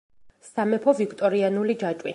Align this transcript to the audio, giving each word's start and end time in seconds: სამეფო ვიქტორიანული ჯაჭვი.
სამეფო 0.47 0.95
ვიქტორიანული 1.03 1.77
ჯაჭვი. 1.85 2.09